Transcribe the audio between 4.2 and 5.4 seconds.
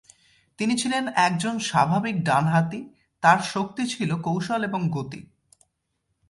কৌশল এবং গতি।